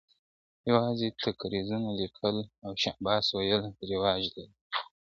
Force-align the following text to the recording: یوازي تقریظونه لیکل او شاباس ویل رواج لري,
یوازي 0.69 1.07
تقریظونه 1.23 1.89
لیکل 1.99 2.35
او 2.65 2.71
شاباس 2.81 3.25
ویل 3.33 3.63
رواج 3.89 4.23
لري, 4.35 4.53